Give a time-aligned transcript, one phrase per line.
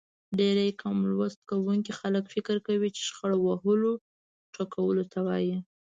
[0.37, 3.93] ډېری کم لوست کوونکي خلک فکر کوي چې شخړه وهلو
[4.55, 5.57] ټکولو ته وايي.